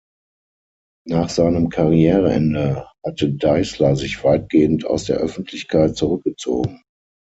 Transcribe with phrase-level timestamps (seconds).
[1.07, 6.81] Nach seinem Karriereende hatte Deisler sich weitgehend aus der Öffentlichkeit zurückgezogen.